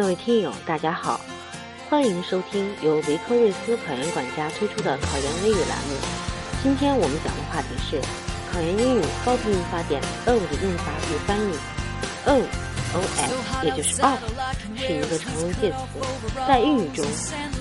[0.00, 1.20] 各位听友，大家好，
[1.90, 5.94] 欢迎收听由维科瑞斯考研管家推出的考研微语栏目。
[6.62, 8.00] 今天我们讲的话题是
[8.50, 11.52] 考研英语高频语法点 of 的用法与翻译。
[12.24, 14.18] o，o f，也就是 of
[14.74, 15.76] 是一个常用介词，
[16.48, 17.04] 在英语中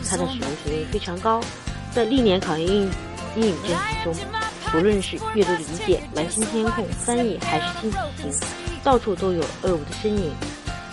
[0.09, 1.41] 它的使用频率非常高，
[1.93, 2.91] 在历年考研英语
[3.35, 4.15] 英语真题中，
[4.71, 7.97] 不论是阅读理解、完形填空、翻译还是新题
[8.31, 8.31] 型，
[8.81, 10.31] 到处都有 of 的身影，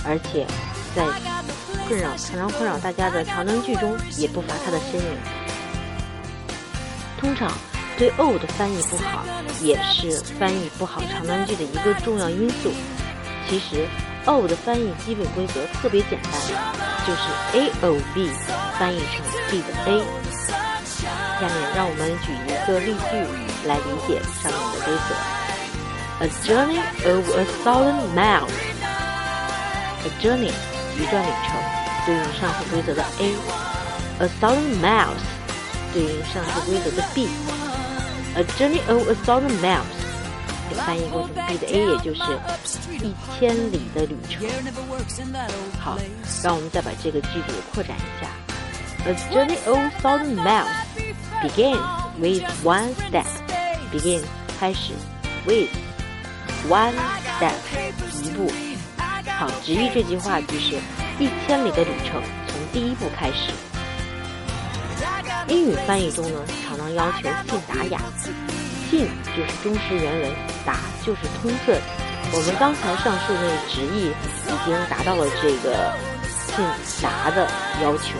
[0.05, 0.45] 而且
[0.97, 1.05] 在
[1.87, 5.07] 困扰常常困扰大家的长难句中也不乏它的身影。
[7.21, 7.53] 通常
[7.99, 9.25] 对 of 的翻译不好，
[9.61, 12.73] 也是翻译不好长难句的一个重要因素。
[13.49, 13.87] 其实
[14.25, 16.33] ，of 的翻译基本规则特别简单，
[17.07, 17.21] 就是
[17.53, 18.31] a o b
[18.79, 20.03] 翻译成 b 的 a。
[21.39, 25.15] 下面让我们举一个例句来理解上面的规则
[26.25, 28.51] ：A journey of a thousand miles。
[30.05, 30.53] A journey
[30.99, 31.55] 一段旅程
[32.07, 35.23] 对应上述规则的 a，a thousand miles
[35.93, 37.29] 对应上述规则的 b。
[38.35, 39.85] A journey of a thousand miles
[40.69, 40.77] 给。
[40.77, 42.21] 翻译过成 B 的 A，也就是
[43.03, 44.47] 一千里的旅程。
[45.81, 45.99] 好，
[46.43, 48.29] 让我们再把这个句子扩展一下。
[49.07, 50.67] A journey of thousand miles
[51.43, 51.81] begins
[52.19, 53.27] with one step.
[53.93, 54.25] Begins
[54.59, 54.93] 开始
[55.47, 55.71] ，with
[56.69, 56.93] one
[57.39, 57.55] step
[58.23, 58.51] 一步。
[59.39, 60.77] 好，直译这句话就是
[61.19, 63.53] 一千里的旅程从第一步开始。
[65.49, 68.01] 英语翻译中呢，常常要求信达雅。
[68.89, 69.07] 信
[69.37, 70.33] 就是忠实原文，
[70.65, 71.79] 达就是通顺。
[72.33, 75.93] 我们刚才上述那直译已经达到了这个
[76.47, 76.65] 信
[77.03, 77.47] 达的
[77.83, 78.17] 要求。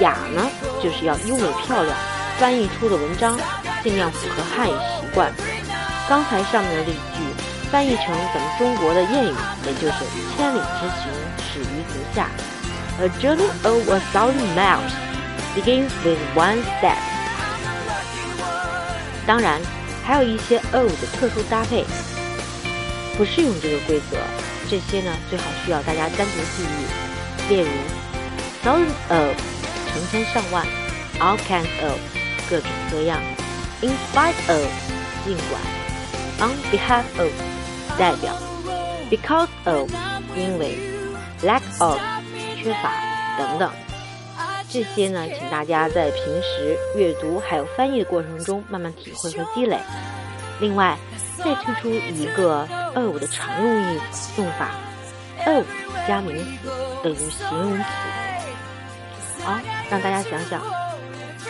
[0.00, 0.50] 雅呢，
[0.82, 1.96] 就是要优美漂亮，
[2.38, 3.38] 翻译出的文章
[3.84, 5.32] 尽量符合汉语习惯。
[6.08, 7.35] 刚才上面的例句
[7.70, 9.34] 翻译成咱们中国的谚语，
[9.66, 9.94] 也就是
[10.36, 12.28] “千里之行，始于足下”。
[13.00, 14.92] A journey of a thousand miles
[15.54, 16.96] begins with one step.
[19.26, 19.60] 当然，
[20.04, 21.84] 还有一些 of 的特殊搭配
[23.18, 24.16] 不适用这个规则，
[24.70, 27.54] 这些呢最好需要大家单独记忆。
[27.54, 27.68] 例如
[28.64, 29.36] ，thousands of
[29.92, 30.64] 成千上万
[31.18, 31.98] ，all kinds of
[32.48, 33.20] 各种各样
[33.82, 34.62] ，in spite of
[35.24, 35.60] 尽管
[36.38, 37.28] ，on behalf of
[37.98, 38.32] 代表
[39.10, 39.90] ，because of
[40.36, 40.78] 因为
[41.42, 41.98] ，lack of
[42.56, 42.92] 缺乏
[43.38, 43.70] 等等。
[44.68, 49.78] 这些呢，请大家在平时阅读还有翻译的过程中慢慢体会和积累。
[50.60, 50.96] 另外，
[51.38, 54.00] 再推出一个 of 的常用意
[54.36, 54.70] 用法
[55.46, 55.64] ：of
[56.06, 56.68] 加名词
[57.02, 57.84] 等于形容词。
[59.44, 59.58] 好，
[59.88, 60.60] 让大家想想，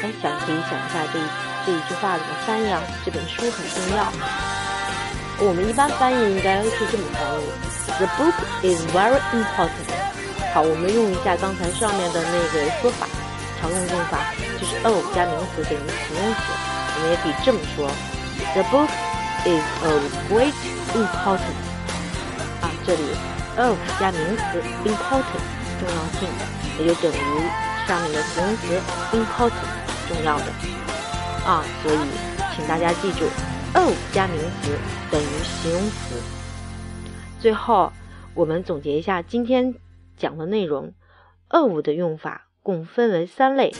[0.02, 1.22] 哎，想可以想一下这一
[1.64, 2.82] 这一句话怎么翻译啊？
[3.04, 4.12] 这本书很重要。
[5.38, 7.44] 我们一般翻译应该是这么翻译
[8.00, 8.32] ：The book
[8.64, 9.92] is very important.
[10.54, 13.06] 好，我们用一下刚才上面的那个说法，
[13.60, 16.40] 常用用法就是 of 加名词等于形容词。
[16.96, 17.84] 我们也可以这么说
[18.56, 18.88] ：The book
[19.44, 20.00] is of
[20.32, 20.56] great
[20.96, 21.60] importance。
[22.64, 23.04] 啊，这里
[23.60, 25.44] of 加名词 important
[25.76, 26.24] 重要性，
[26.80, 27.44] 也就等于
[27.86, 28.80] 上面的形容词
[29.12, 29.68] important
[30.08, 30.48] 重要的。
[31.44, 31.98] 啊，所以
[32.56, 33.28] 请大家记住
[33.76, 34.76] ，of 加名词
[35.10, 36.20] 等于形容词。
[37.40, 37.92] 最后，
[38.34, 39.74] 我们总结一下今天。
[40.18, 40.94] 讲的内容
[41.48, 43.70] ，of 的用法共分为三类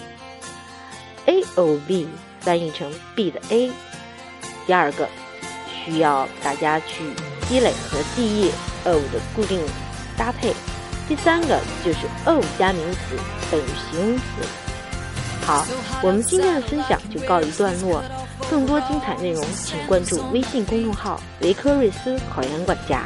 [1.25, 2.07] ，a o b
[2.41, 3.73] 翻译成 b 的 a。
[4.67, 5.09] 第二个
[5.67, 7.05] 需要大家去
[7.49, 8.51] 积累和记忆
[8.85, 9.59] of 的固定
[10.19, 10.53] 搭配。
[11.09, 13.17] 第三个就是 of 加名词
[13.51, 14.25] 等于形容词。
[15.47, 15.65] 好，
[16.03, 18.03] 我们今天的分享就告一段落。
[18.51, 23.05] 更多精彩内容，请关注微信公众号“维科瑞斯考研管家”。